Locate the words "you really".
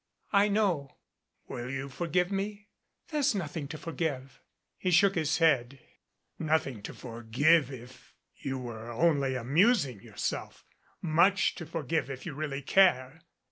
12.25-12.63